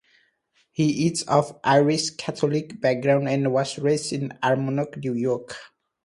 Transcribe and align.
He 0.71 1.05
is 1.07 1.21
of 1.27 1.59
Irish 1.63 2.09
Catholic 2.09 2.81
background 2.81 3.29
and 3.29 3.53
was 3.53 3.77
raised 3.77 4.11
in 4.13 4.29
Armonk, 4.41 4.97
New 4.97 5.13
York. 5.13 5.55